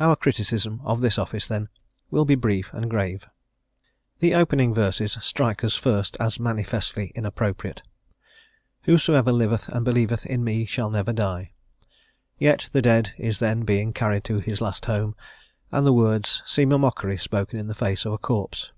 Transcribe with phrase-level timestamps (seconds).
[0.00, 1.68] Our criticism of this office, then,
[2.10, 3.26] will be brief and grave.
[4.18, 7.82] The opening verses strike us first as manifestly inappropriate:
[8.84, 11.52] "Whosoever liveth and believeth in me shall never die;"
[12.38, 15.14] yet the dead is then being carried to his last home,
[15.70, 18.72] and the words seem a mockery spoken in face of a corpse.